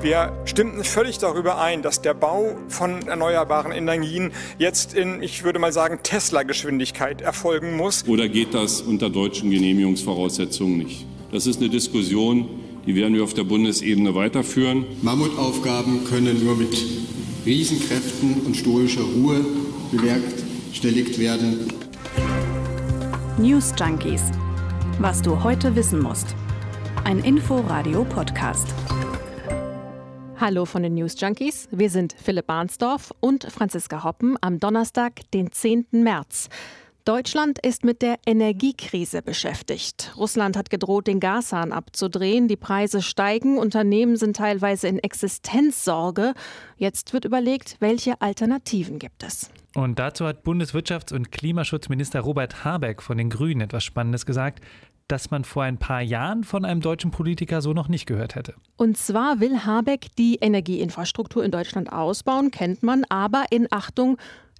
[0.00, 5.58] Wir stimmten völlig darüber ein, dass der Bau von erneuerbaren Energien jetzt in, ich würde
[5.58, 8.06] mal sagen, Tesla-Geschwindigkeit erfolgen muss.
[8.06, 11.04] Oder geht das unter deutschen Genehmigungsvoraussetzungen nicht?
[11.32, 12.48] Das ist eine Diskussion,
[12.86, 14.86] die werden wir auf der Bundesebene weiterführen.
[15.02, 16.80] Mammutaufgaben können nur mit
[17.44, 19.44] Riesenkräften und stoischer Ruhe
[19.90, 21.72] bewerkstelligt werden.
[23.36, 24.22] News Junkies.
[25.00, 26.36] Was du heute wissen musst.
[27.04, 28.68] Ein Info-Radio-Podcast.
[30.40, 31.68] Hallo von den News Junkies.
[31.72, 35.86] Wir sind Philipp Barnsdorf und Franziska Hoppen am Donnerstag, den 10.
[35.90, 36.48] März.
[37.04, 40.12] Deutschland ist mit der Energiekrise beschäftigt.
[40.16, 42.46] Russland hat gedroht, den Gashahn abzudrehen.
[42.46, 43.58] Die Preise steigen.
[43.58, 46.34] Unternehmen sind teilweise in Existenzsorge.
[46.76, 49.50] Jetzt wird überlegt, welche Alternativen gibt es.
[49.74, 54.62] Und dazu hat Bundeswirtschafts- und Klimaschutzminister Robert Habeck von den Grünen etwas Spannendes gesagt
[55.08, 58.54] das man vor ein paar Jahren von einem deutschen Politiker so noch nicht gehört hätte.
[58.76, 64.18] Und zwar will Habeck die Energieinfrastruktur in Deutschland ausbauen, kennt man, aber in Achtung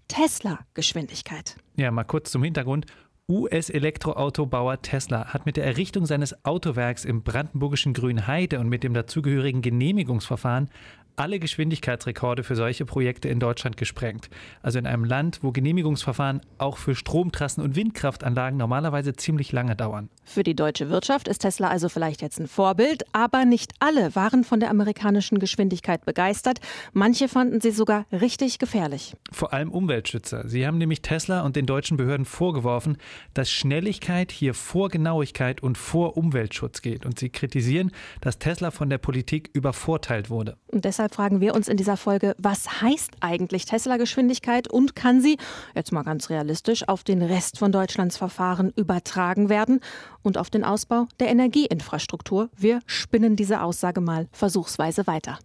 [0.09, 1.57] Tesla-Geschwindigkeit.
[1.77, 2.87] Ja, mal kurz zum Hintergrund.
[3.31, 9.61] US-Elektroautobauer Tesla hat mit der Errichtung seines Autowerks im brandenburgischen Grünheide und mit dem dazugehörigen
[9.61, 10.71] Genehmigungsverfahren
[11.19, 14.31] alle Geschwindigkeitsrekorde für solche Projekte in Deutschland gesprengt.
[14.63, 20.09] Also in einem Land, wo Genehmigungsverfahren auch für Stromtrassen und Windkraftanlagen normalerweise ziemlich lange dauern.
[20.25, 24.45] Für die deutsche Wirtschaft ist Tesla also vielleicht jetzt ein Vorbild, aber nicht alle waren
[24.45, 26.61] von der amerikanischen Geschwindigkeit begeistert.
[26.93, 29.17] Manche fanden sie sogar richtig gefährlich.
[29.33, 30.49] Vor allem Umweltschützer.
[30.49, 32.99] Sie haben nämlich Tesla und den deutschen Behörden vorgeworfen,
[33.35, 37.07] dass Schnelligkeit hier vor Genauigkeit und vor Umweltschutz geht.
[37.07, 40.57] Und sie kritisieren, dass Tesla von der Politik übervorteilt wurde.
[40.67, 45.21] Und deshalb deshalb fragen wir uns in dieser Folge, was heißt eigentlich Tesla-Geschwindigkeit und kann
[45.21, 45.39] sie,
[45.75, 49.81] jetzt mal ganz realistisch, auf den Rest von Deutschlands Verfahren übertragen werden
[50.23, 52.51] und auf den Ausbau der Energieinfrastruktur?
[52.57, 55.39] Wir spinnen diese Aussage mal versuchsweise weiter.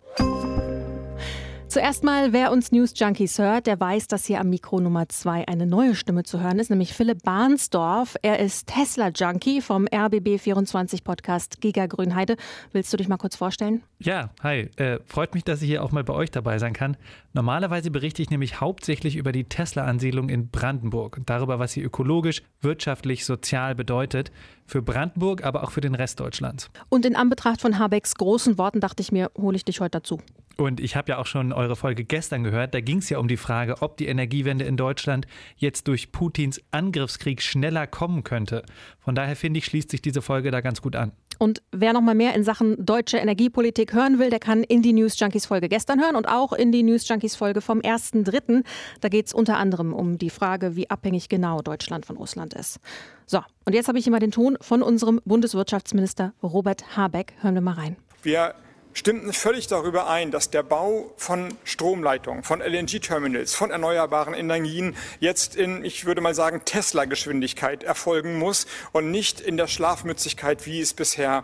[1.74, 5.48] Zuerst mal, wer uns News Junkies hört, der weiß, dass hier am Mikro Nummer zwei
[5.48, 8.16] eine neue Stimme zu hören ist, nämlich Philipp Barnsdorf.
[8.22, 12.38] Er ist Tesla-Junkie vom RBB24 Podcast Giga Grünheide.
[12.74, 13.82] Willst du dich mal kurz vorstellen?
[13.98, 14.70] Ja, hi.
[14.76, 16.96] Äh, freut mich, dass ich hier auch mal bei euch dabei sein kann.
[17.34, 22.44] Normalerweise berichte ich nämlich hauptsächlich über die Tesla-Ansiedlung in Brandenburg und darüber, was sie ökologisch,
[22.62, 24.32] wirtschaftlich, sozial bedeutet.
[24.68, 26.70] Für Brandenburg, aber auch für den Rest Deutschlands.
[26.90, 30.20] Und in Anbetracht von Habecks großen Worten dachte ich mir, hole ich dich heute dazu.
[30.58, 32.74] Und ich habe ja auch schon eure Folge gestern gehört.
[32.74, 35.26] Da ging es ja um die Frage, ob die Energiewende in Deutschland
[35.56, 38.64] jetzt durch Putins Angriffskrieg schneller kommen könnte.
[39.00, 41.12] Von daher finde ich, schließt sich diese Folge da ganz gut an.
[41.40, 44.94] Und wer noch mal mehr in Sachen deutsche Energiepolitik hören will, der kann in die
[44.94, 48.64] News Junkies Folge gestern hören und auch in die News Junkies Folge vom 1.3.
[49.02, 52.80] Da geht es unter anderem um die Frage, wie abhängig genau Deutschland von Russland ist.
[53.26, 57.34] So, und jetzt habe ich immer den Ton von unserem Bundeswirtschaftsminister Robert Habeck.
[57.42, 57.96] Hören wir mal rein.
[58.22, 58.54] Wir
[58.94, 65.56] stimmten völlig darüber ein, dass der Bau von Stromleitungen, von LNG-Terminals, von erneuerbaren Energien jetzt
[65.56, 70.94] in, ich würde mal sagen, Tesla-Geschwindigkeit erfolgen muss und nicht in der Schlafmützigkeit, wie es
[70.94, 71.44] bisher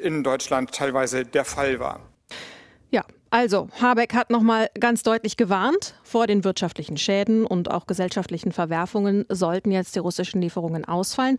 [0.00, 2.00] in Deutschland teilweise der Fall war.
[2.90, 7.86] Ja, also Habeck hat noch mal ganz deutlich gewarnt vor den wirtschaftlichen Schäden und auch
[7.86, 11.38] gesellschaftlichen Verwerfungen sollten jetzt die russischen Lieferungen ausfallen.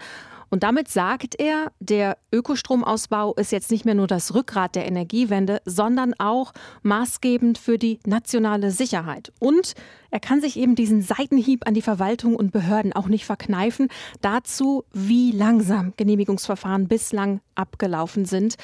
[0.55, 5.61] Und damit sagt er, der Ökostromausbau ist jetzt nicht mehr nur das Rückgrat der Energiewende,
[5.66, 9.33] sondern auch maßgebend für die nationale Sicherheit.
[9.39, 9.73] Und
[10.11, 13.89] er kann sich eben diesen Seitenhieb an die Verwaltung und Behörden auch nicht verkneifen.
[14.21, 18.55] Dazu, wie langsam Genehmigungsverfahren bislang abgelaufen sind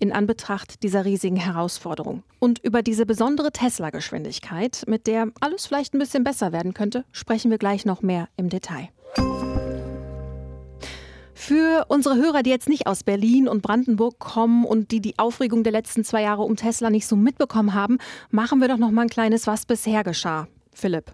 [0.00, 2.24] in Anbetracht dieser riesigen Herausforderung.
[2.40, 7.52] Und über diese besondere Tesla-Geschwindigkeit, mit der alles vielleicht ein bisschen besser werden könnte, sprechen
[7.52, 8.88] wir gleich noch mehr im Detail.
[11.38, 15.64] Für unsere Hörer, die jetzt nicht aus Berlin und Brandenburg kommen und die die Aufregung
[15.64, 17.98] der letzten zwei Jahre um Tesla nicht so mitbekommen haben,
[18.30, 20.48] machen wir doch noch mal ein kleines Was bisher geschah.
[20.72, 21.12] Philipp.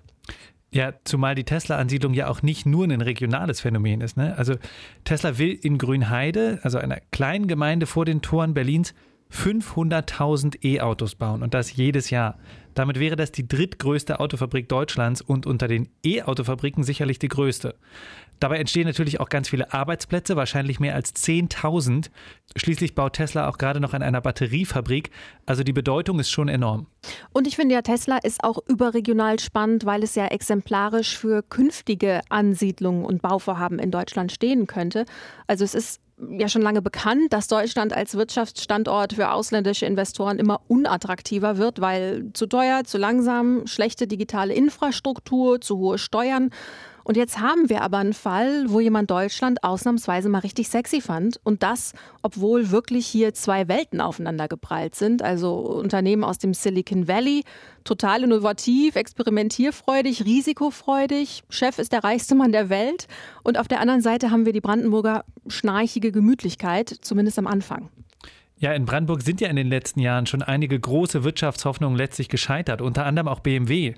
[0.71, 4.17] Ja, zumal die Tesla-Ansiedlung ja auch nicht nur ein regionales Phänomen ist.
[4.17, 4.39] Ne?
[4.39, 4.55] Also
[5.03, 8.95] Tesla will in Grünheide, also einer kleinen Gemeinde vor den Toren Berlins,
[9.33, 12.39] 500.000 E-Autos bauen und das jedes Jahr.
[12.75, 17.75] Damit wäre das die drittgrößte Autofabrik Deutschlands und unter den E-Autofabriken sicherlich die größte.
[18.43, 22.11] Dabei entstehen natürlich auch ganz viele Arbeitsplätze, wahrscheinlich mehr als 10.000.
[22.57, 25.11] Schließlich baut Tesla auch gerade noch an einer Batteriefabrik.
[25.47, 26.89] Also die Bedeutung ist schon enorm.
[27.33, 32.21] Und ich finde ja, Tesla ist auch überregional spannend, weil es ja exemplarisch für künftige
[32.31, 35.05] Ansiedlungen und Bauvorhaben in Deutschland stehen könnte.
[35.47, 36.01] Also es ist
[36.37, 42.31] ja schon lange bekannt, dass Deutschland als Wirtschaftsstandort für ausländische Investoren immer unattraktiver wird, weil
[42.33, 46.51] zu teuer, zu langsam, schlechte digitale Infrastruktur, zu hohe Steuern.
[47.05, 51.41] Und jetzt haben wir aber einen Fall, wo jemand Deutschland ausnahmsweise mal richtig sexy fand.
[51.45, 55.23] Und das, obwohl wirklich hier zwei Welten aufeinander geprallt sind.
[55.23, 57.45] Also Unternehmen aus dem Silicon Valley,
[57.85, 61.43] total innovativ, experimentierfreudig, risikofreudig.
[61.49, 63.09] Chef ist der reichste Mann der Welt.
[63.43, 67.89] Und auf der anderen Seite haben wir die Brandenburger schnarchige Gemütlichkeit, zumindest am Anfang.
[68.63, 72.81] Ja, in Brandenburg sind ja in den letzten Jahren schon einige große Wirtschaftshoffnungen letztlich gescheitert,
[72.81, 73.95] unter anderem auch BMW.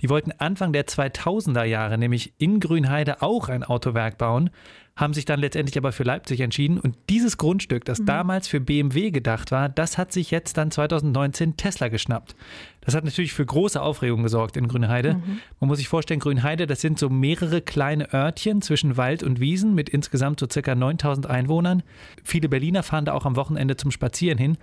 [0.00, 4.48] Die wollten Anfang der 2000er Jahre nämlich in Grünheide auch ein Autowerk bauen,
[4.96, 6.80] haben sich dann letztendlich aber für Leipzig entschieden.
[6.80, 8.06] Und dieses Grundstück, das mhm.
[8.06, 12.34] damals für BMW gedacht war, das hat sich jetzt dann 2019 Tesla geschnappt.
[12.80, 15.14] Das hat natürlich für große Aufregung gesorgt in Grünheide.
[15.14, 15.40] Mhm.
[15.60, 19.74] Man muss sich vorstellen, Grünheide, das sind so mehrere kleine Örtchen zwischen Wald und Wiesen
[19.74, 21.82] mit insgesamt so circa 9000 Einwohnern.
[22.24, 24.56] Viele Berliner fahren da auch am Wochenende zum Spazieren hin.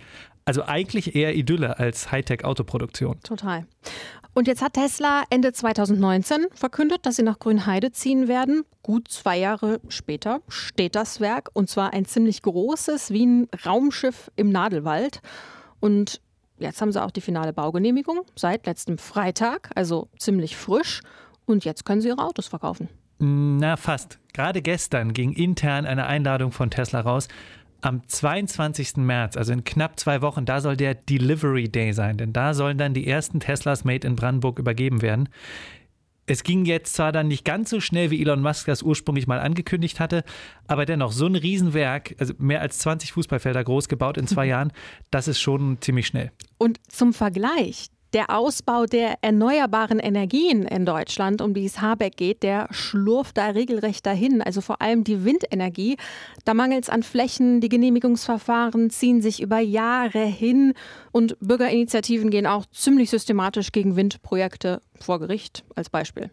[0.45, 3.19] Also eigentlich eher Idylle als Hightech-Autoproduktion.
[3.23, 3.65] Total.
[4.33, 8.63] Und jetzt hat Tesla Ende 2019 verkündet, dass sie nach Grünheide ziehen werden.
[8.81, 14.31] Gut zwei Jahre später steht das Werk und zwar ein ziemlich großes, wie ein Raumschiff
[14.35, 15.21] im Nadelwald.
[15.79, 16.19] Und
[16.57, 21.01] jetzt haben sie auch die finale Baugenehmigung seit letztem Freitag, also ziemlich frisch.
[21.45, 22.89] Und jetzt können sie ihre Autos verkaufen.
[23.19, 24.17] Na, fast.
[24.33, 27.27] Gerade gestern ging intern eine Einladung von Tesla raus
[27.83, 28.97] am 22.
[28.97, 32.77] März, also in knapp zwei Wochen, da soll der Delivery Day sein, denn da sollen
[32.77, 35.29] dann die ersten Teslas Made in Brandenburg übergeben werden.
[36.25, 39.41] Es ging jetzt zwar dann nicht ganz so schnell, wie Elon Musk das ursprünglich mal
[39.41, 40.23] angekündigt hatte,
[40.67, 44.71] aber dennoch so ein Riesenwerk, also mehr als 20 Fußballfelder groß gebaut in zwei Jahren,
[45.11, 46.31] das ist schon ziemlich schnell.
[46.57, 52.43] Und zum Vergleich, der Ausbau der erneuerbaren Energien in Deutschland, um die es Habeck geht,
[52.43, 54.41] der schlurft da regelrecht dahin.
[54.41, 55.97] Also vor allem die Windenergie.
[56.45, 60.73] Da mangelt es an Flächen, die Genehmigungsverfahren ziehen sich über Jahre hin
[61.11, 66.29] und Bürgerinitiativen gehen auch ziemlich systematisch gegen Windprojekte vor Gericht als Beispiel.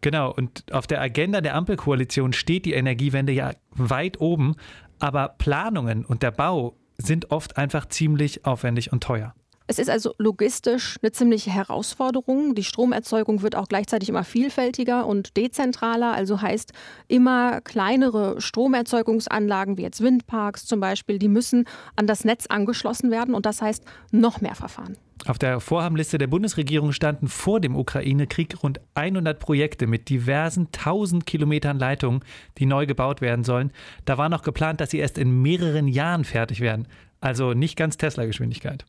[0.00, 4.54] Genau, und auf der Agenda der Ampelkoalition steht die Energiewende ja weit oben,
[4.98, 9.34] aber Planungen und der Bau sind oft einfach ziemlich aufwendig und teuer.
[9.70, 12.54] Es ist also logistisch eine ziemliche Herausforderung.
[12.54, 16.72] Die Stromerzeugung wird auch gleichzeitig immer vielfältiger und dezentraler, also heißt
[17.06, 21.66] immer kleinere Stromerzeugungsanlagen wie jetzt Windparks zum Beispiel, die müssen
[21.96, 24.96] an das Netz angeschlossen werden und das heißt noch mehr Verfahren.
[25.26, 31.26] Auf der Vorhabenliste der Bundesregierung standen vor dem Ukraine-Krieg rund 100 Projekte mit diversen 1000
[31.26, 32.20] Kilometern Leitungen,
[32.56, 33.72] die neu gebaut werden sollen.
[34.06, 36.88] Da war noch geplant, dass sie erst in mehreren Jahren fertig werden.
[37.20, 38.86] Also nicht ganz Tesla-Geschwindigkeit.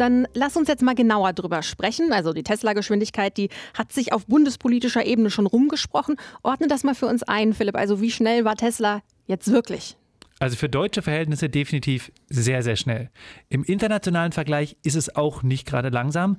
[0.00, 2.12] Dann lass uns jetzt mal genauer drüber sprechen.
[2.12, 6.16] Also die Tesla-Geschwindigkeit, die hat sich auf bundespolitischer Ebene schon rumgesprochen.
[6.42, 7.76] Ordne das mal für uns ein, Philipp.
[7.76, 9.98] Also wie schnell war Tesla jetzt wirklich?
[10.38, 13.10] Also für deutsche Verhältnisse definitiv sehr, sehr schnell.
[13.50, 16.38] Im internationalen Vergleich ist es auch nicht gerade langsam.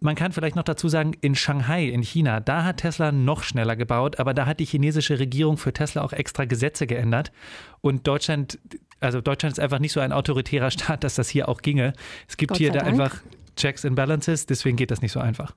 [0.00, 3.76] Man kann vielleicht noch dazu sagen, in Shanghai in China, da hat Tesla noch schneller
[3.76, 7.30] gebaut, aber da hat die chinesische Regierung für Tesla auch extra Gesetze geändert.
[7.80, 8.58] Und Deutschland
[9.00, 11.92] also Deutschland ist einfach nicht so ein autoritärer Staat, dass das hier auch ginge.
[12.28, 12.90] Es gibt hier da Dank.
[12.90, 13.22] einfach
[13.56, 15.54] Checks and Balances, deswegen geht das nicht so einfach.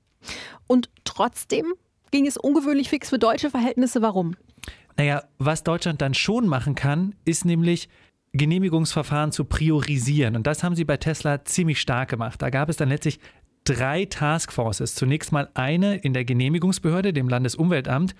[0.66, 1.66] Und trotzdem
[2.10, 4.02] ging es ungewöhnlich fix für deutsche Verhältnisse.
[4.02, 4.36] Warum?
[4.96, 7.88] Naja, was Deutschland dann schon machen kann, ist nämlich
[8.32, 10.36] Genehmigungsverfahren zu priorisieren.
[10.36, 12.40] Und das haben sie bei Tesla ziemlich stark gemacht.
[12.40, 13.18] Da gab es dann letztlich
[13.74, 14.94] drei Taskforces.
[14.94, 18.14] Zunächst mal eine in der Genehmigungsbehörde, dem Landesumweltamt,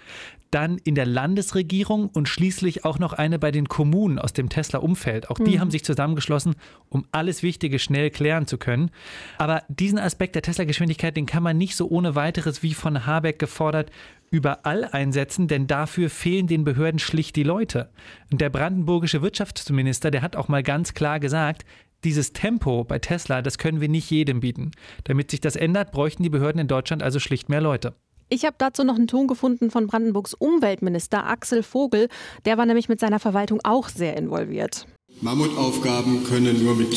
[0.51, 5.31] dann in der Landesregierung und schließlich auch noch eine bei den Kommunen aus dem Tesla-Umfeld.
[5.31, 5.61] Auch die mhm.
[5.61, 6.57] haben sich zusammengeschlossen,
[6.89, 8.91] um alles Wichtige schnell klären zu können.
[9.39, 13.39] Aber diesen Aspekt der Tesla-Geschwindigkeit, den kann man nicht so ohne weiteres wie von Habeck
[13.39, 13.91] gefordert
[14.31, 17.91] überall einsetzen, denn dafür fehlen den Behörden schlicht die Leute.
[18.31, 21.65] Und der brandenburgische Wirtschaftsminister, der hat auch mal ganz klar gesagt,
[22.05, 24.71] dieses Tempo bei Tesla, das können wir nicht jedem bieten.
[25.05, 27.95] Damit sich das ändert, bräuchten die Behörden in Deutschland also schlicht mehr Leute.
[28.29, 32.09] Ich habe dazu noch einen Ton gefunden von Brandenburgs Umweltminister Axel Vogel.
[32.45, 34.87] Der war nämlich mit seiner Verwaltung auch sehr involviert.
[35.21, 36.97] Mammutaufgaben können nur mit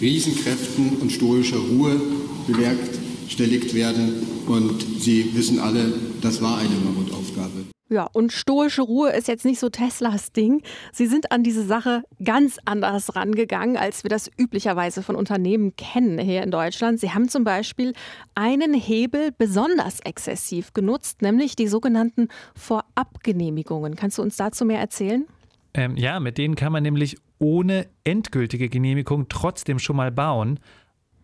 [0.00, 2.00] Riesenkräften und stoischer Ruhe
[2.48, 4.26] bewerkstelligt werden.
[4.46, 7.75] Und Sie wissen alle, das war eine Mammutaufgabe.
[7.88, 10.62] Ja, und stoische Ruhe ist jetzt nicht so Teslas Ding.
[10.92, 16.18] Sie sind an diese Sache ganz anders rangegangen, als wir das üblicherweise von Unternehmen kennen
[16.18, 16.98] hier in Deutschland.
[16.98, 17.92] Sie haben zum Beispiel
[18.34, 23.94] einen Hebel besonders exzessiv genutzt, nämlich die sogenannten Vorabgenehmigungen.
[23.94, 25.24] Kannst du uns dazu mehr erzählen?
[25.72, 30.58] Ähm, ja, mit denen kann man nämlich ohne endgültige Genehmigung trotzdem schon mal bauen.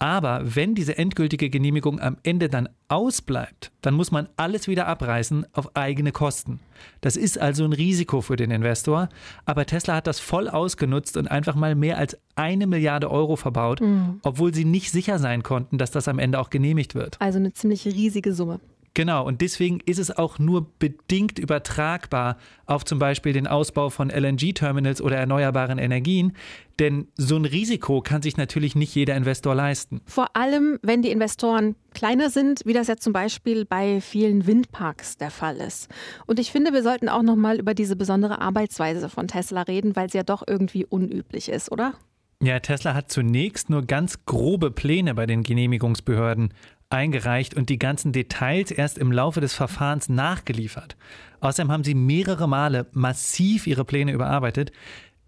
[0.02, 5.46] Aber wenn diese endgültige Genehmigung am Ende dann ausbleibt, dann muss man alles wieder abreißen
[5.52, 6.58] auf eigene Kosten.
[7.00, 9.08] Das ist also ein Risiko für den Investor.
[9.44, 13.80] Aber Tesla hat das voll ausgenutzt und einfach mal mehr als eine Milliarde Euro verbaut,
[13.80, 14.18] mhm.
[14.24, 17.16] obwohl sie nicht sicher sein konnten, dass das am Ende auch genehmigt wird.
[17.20, 18.58] Also eine ziemlich riesige Summe.
[18.94, 24.10] Genau, und deswegen ist es auch nur bedingt übertragbar auf zum Beispiel den Ausbau von
[24.10, 26.36] LNG-Terminals oder erneuerbaren Energien,
[26.78, 30.02] denn so ein Risiko kann sich natürlich nicht jeder Investor leisten.
[30.04, 35.16] Vor allem, wenn die Investoren kleiner sind, wie das ja zum Beispiel bei vielen Windparks
[35.16, 35.88] der Fall ist.
[36.26, 39.96] Und ich finde, wir sollten auch noch mal über diese besondere Arbeitsweise von Tesla reden,
[39.96, 41.94] weil sie ja doch irgendwie unüblich ist, oder?
[42.42, 46.52] Ja, Tesla hat zunächst nur ganz grobe Pläne bei den Genehmigungsbehörden
[46.92, 50.96] eingereicht und die ganzen Details erst im Laufe des Verfahrens nachgeliefert.
[51.40, 54.72] Außerdem haben sie mehrere Male massiv ihre Pläne überarbeitet.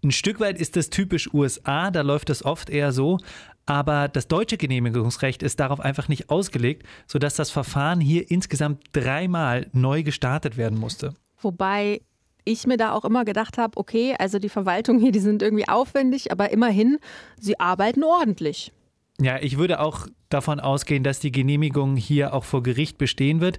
[0.03, 3.17] Ein Stück weit ist das typisch USA, da läuft es oft eher so,
[3.65, 9.67] aber das deutsche Genehmigungsrecht ist darauf einfach nicht ausgelegt, sodass das Verfahren hier insgesamt dreimal
[9.73, 11.15] neu gestartet werden musste.
[11.41, 12.01] Wobei
[12.43, 15.67] ich mir da auch immer gedacht habe, okay, also die Verwaltung hier, die sind irgendwie
[15.67, 16.99] aufwendig, aber immerhin,
[17.39, 18.71] sie arbeiten ordentlich.
[19.19, 23.57] Ja, ich würde auch davon ausgehen, dass die Genehmigung hier auch vor Gericht bestehen wird.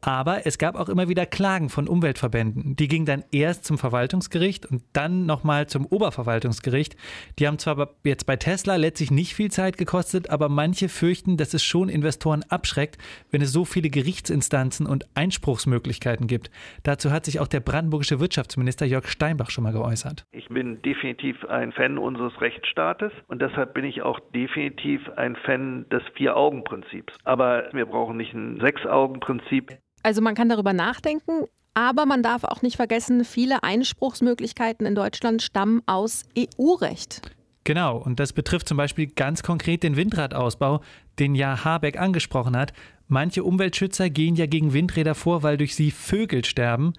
[0.00, 2.76] Aber es gab auch immer wieder Klagen von Umweltverbänden.
[2.76, 6.96] Die gingen dann erst zum Verwaltungsgericht und dann nochmal zum Oberverwaltungsgericht.
[7.38, 11.52] Die haben zwar jetzt bei Tesla letztlich nicht viel Zeit gekostet, aber manche fürchten, dass
[11.52, 12.98] es schon Investoren abschreckt,
[13.32, 16.50] wenn es so viele Gerichtsinstanzen und Einspruchsmöglichkeiten gibt.
[16.84, 20.24] Dazu hat sich auch der brandenburgische Wirtschaftsminister Jörg Steinbach schon mal geäußert.
[20.30, 25.86] Ich bin definitiv ein Fan unseres Rechtsstaates und deshalb bin ich auch definitiv ein Fan
[25.90, 27.14] des Vier-Augen-Prinzips.
[27.24, 29.78] Aber wir brauchen nicht ein Sechs-Augen-Prinzip.
[30.02, 35.42] Also man kann darüber nachdenken, aber man darf auch nicht vergessen, viele Einspruchsmöglichkeiten in Deutschland
[35.42, 37.22] stammen aus EU-Recht.
[37.64, 40.80] Genau, und das betrifft zum Beispiel ganz konkret den Windradausbau,
[41.18, 42.72] den ja Habeck angesprochen hat.
[43.08, 46.94] Manche Umweltschützer gehen ja gegen Windräder vor, weil durch sie Vögel sterben,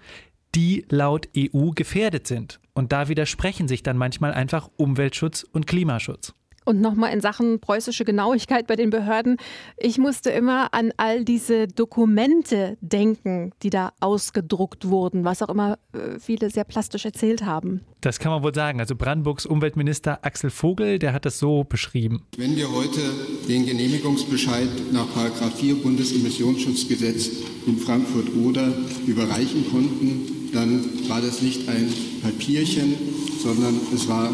[0.55, 2.59] die laut EU gefährdet sind.
[2.73, 6.33] Und da widersprechen sich dann manchmal einfach Umweltschutz und Klimaschutz.
[6.69, 9.37] Und nochmal in Sachen preußische Genauigkeit bei den Behörden.
[9.75, 15.79] Ich musste immer an all diese Dokumente denken, die da ausgedruckt wurden, was auch immer
[15.93, 17.81] äh, viele sehr plastisch erzählt haben.
[18.01, 18.79] Das kann man wohl sagen.
[18.79, 22.27] Also Brandenburgs Umweltminister Axel Vogel, der hat das so beschrieben.
[22.37, 23.01] Wenn wir heute
[23.47, 27.31] den Genehmigungsbescheid nach 4 Bundesemissionsschutzgesetz
[27.65, 28.71] in Frankfurt oder
[29.07, 32.93] überreichen konnten, dann war das nicht ein Papierchen,
[33.41, 34.29] sondern es war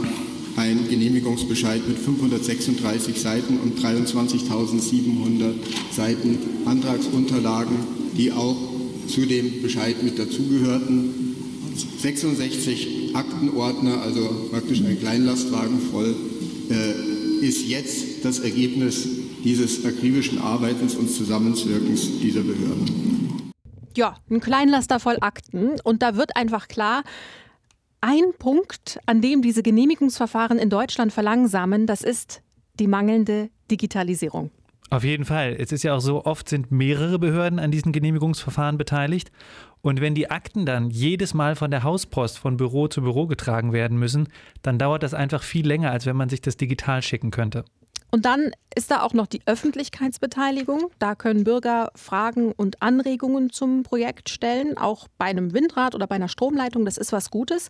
[0.55, 5.53] ein Genehmigungsbescheid mit 536 Seiten und 23.700
[5.91, 7.75] Seiten Antragsunterlagen,
[8.17, 8.57] die auch
[9.07, 11.35] zu dem Bescheid mit dazugehörten.
[11.99, 16.15] 66 Aktenordner, also praktisch ein Kleinlastwagen voll,
[16.69, 19.07] äh, ist jetzt das Ergebnis
[19.43, 23.51] dieses akribischen Arbeitens und Zusammenwirkens dieser Behörden.
[23.95, 25.79] Ja, ein Kleinlaster voll Akten.
[25.83, 27.03] Und da wird einfach klar,
[28.05, 32.43] ein Punkt, an dem diese Genehmigungsverfahren in Deutschland verlangsamen, das ist
[32.79, 34.51] die mangelnde Digitalisierung.
[34.91, 35.55] Auf jeden Fall.
[35.57, 39.31] Es ist ja auch so, oft sind mehrere Behörden an diesen Genehmigungsverfahren beteiligt.
[39.81, 43.73] Und wenn die Akten dann jedes Mal von der Hauspost von Büro zu Büro getragen
[43.73, 44.29] werden müssen,
[44.61, 47.65] dann dauert das einfach viel länger, als wenn man sich das digital schicken könnte.
[48.15, 50.89] Und dann ist da auch noch die Öffentlichkeitsbeteiligung.
[50.99, 56.15] Da können Bürger Fragen und Anregungen zum Projekt stellen, auch bei einem Windrad oder bei
[56.15, 56.85] einer Stromleitung.
[56.85, 57.67] Das ist was Gutes.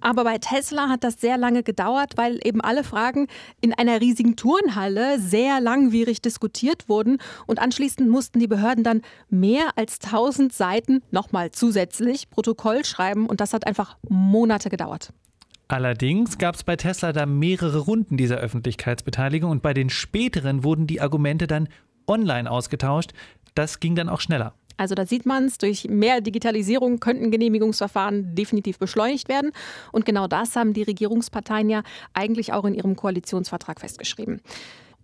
[0.00, 3.26] Aber bei Tesla hat das sehr lange gedauert, weil eben alle Fragen
[3.60, 7.18] in einer riesigen Turnhalle sehr langwierig diskutiert wurden.
[7.48, 13.26] Und anschließend mussten die Behörden dann mehr als 1000 Seiten nochmal zusätzlich Protokoll schreiben.
[13.26, 15.12] Und das hat einfach Monate gedauert.
[15.68, 20.86] Allerdings gab es bei Tesla da mehrere Runden dieser Öffentlichkeitsbeteiligung und bei den späteren wurden
[20.86, 21.68] die Argumente dann
[22.06, 23.12] online ausgetauscht.
[23.54, 24.54] Das ging dann auch schneller.
[24.78, 29.50] Also da sieht man es, durch mehr Digitalisierung könnten Genehmigungsverfahren definitiv beschleunigt werden.
[29.92, 31.82] Und genau das haben die Regierungsparteien ja
[32.14, 34.40] eigentlich auch in ihrem Koalitionsvertrag festgeschrieben.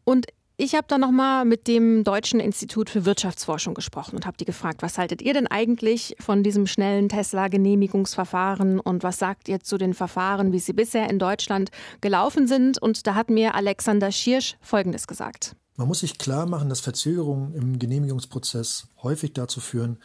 [0.05, 4.45] Und ich habe dann nochmal mit dem Deutschen Institut für Wirtschaftsforschung gesprochen und habe die
[4.45, 9.79] gefragt, was haltet ihr denn eigentlich von diesem schnellen Tesla-Genehmigungsverfahren und was sagt ihr zu
[9.79, 11.71] den Verfahren, wie sie bisher in Deutschland
[12.01, 12.81] gelaufen sind?
[12.81, 15.57] Und da hat mir Alexander Schirsch Folgendes gesagt.
[15.77, 19.99] Man muss sich klar machen, dass Verzögerungen im Genehmigungsprozess häufig dazu führen,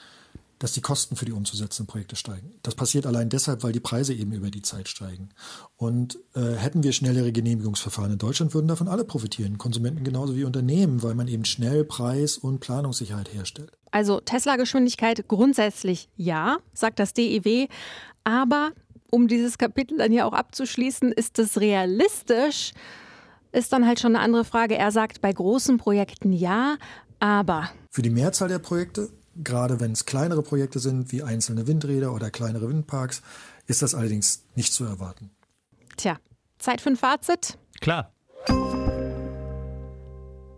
[0.59, 2.51] dass die Kosten für die umzusetzenden Projekte steigen.
[2.63, 5.29] Das passiert allein deshalb, weil die Preise eben über die Zeit steigen.
[5.77, 10.43] Und äh, hätten wir schnellere Genehmigungsverfahren in Deutschland, würden davon alle profitieren, Konsumenten genauso wie
[10.43, 13.71] Unternehmen, weil man eben schnell Preis- und Planungssicherheit herstellt.
[13.91, 17.67] Also Tesla-Geschwindigkeit grundsätzlich ja, sagt das DEW,
[18.25, 18.71] aber
[19.09, 22.73] um dieses Kapitel dann ja auch abzuschließen, ist es realistisch?
[23.51, 24.77] Ist dann halt schon eine andere Frage.
[24.77, 26.77] Er sagt bei großen Projekten ja,
[27.19, 27.71] aber.
[27.89, 29.09] Für die Mehrzahl der Projekte
[29.41, 33.22] Gerade wenn es kleinere Projekte sind, wie einzelne Windräder oder kleinere Windparks,
[33.67, 35.31] ist das allerdings nicht zu erwarten.
[35.96, 36.17] Tja,
[36.58, 37.58] Zeit für ein Fazit?
[37.79, 38.12] Klar.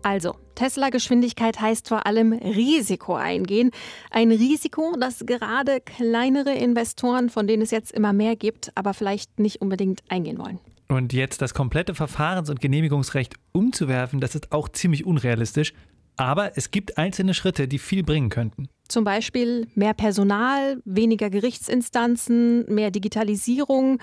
[0.02, 3.70] Also, Tesla-Geschwindigkeit heißt vor allem Risiko eingehen.
[4.10, 9.38] Ein Risiko, das gerade kleinere Investoren, von denen es jetzt immer mehr gibt, aber vielleicht
[9.38, 10.58] nicht unbedingt eingehen wollen.
[10.88, 15.72] Und jetzt das komplette Verfahrens- und Genehmigungsrecht umzuwerfen, das ist auch ziemlich unrealistisch.
[16.16, 18.68] Aber es gibt einzelne Schritte, die viel bringen könnten.
[18.88, 23.98] Zum Beispiel mehr Personal, weniger Gerichtsinstanzen, mehr Digitalisierung.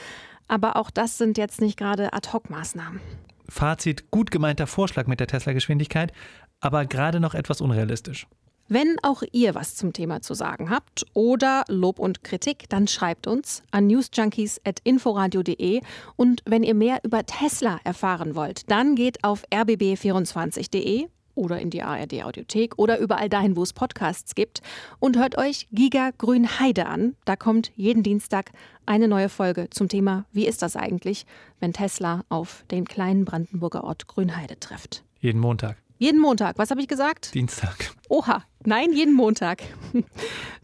[0.48, 3.00] Aber auch das sind jetzt nicht gerade Ad-Hoc-Maßnahmen.
[3.48, 6.12] Fazit, gut gemeinter Vorschlag mit der Tesla-Geschwindigkeit,
[6.60, 8.28] aber gerade noch etwas unrealistisch.
[8.72, 13.26] Wenn auch ihr was zum Thema zu sagen habt oder Lob und Kritik, dann schreibt
[13.26, 15.82] uns an newsjunkies.inforadio.de
[16.16, 21.08] und wenn ihr mehr über Tesla erfahren wollt, dann geht auf rbb24.de
[21.40, 24.62] oder in die ARD Audiothek oder überall dahin, wo es Podcasts gibt
[25.00, 27.16] und hört euch Giga Grünheide an.
[27.26, 28.52] Da kommt jeden Dienstag
[28.86, 31.26] eine neue Folge zum Thema, wie ist das eigentlich,
[31.60, 35.04] wenn Tesla auf den kleinen Brandenburger Ort Grünheide trifft.
[35.20, 35.78] Jeden Montag.
[35.98, 36.58] Jeden Montag.
[36.58, 37.34] Was habe ich gesagt?
[37.34, 37.94] Dienstag.
[38.08, 39.64] Oha, nein, jeden Montag.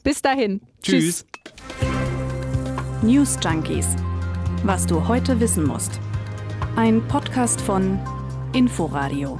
[0.03, 0.61] Bis dahin.
[0.81, 1.25] Tschüss.
[1.25, 1.25] Tschüss.
[3.01, 3.87] News Junkies.
[4.63, 5.99] Was du heute wissen musst.
[6.75, 7.99] Ein Podcast von
[8.53, 9.39] Inforadio.